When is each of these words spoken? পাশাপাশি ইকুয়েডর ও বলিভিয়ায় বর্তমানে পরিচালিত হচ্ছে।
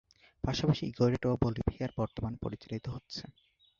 পাশাপাশি 0.43 0.83
ইকুয়েডর 0.85 1.23
ও 1.27 1.41
বলিভিয়ায় 1.43 1.93
বর্তমানে 1.97 2.37
পরিচালিত 2.43 2.85
হচ্ছে। 2.87 3.23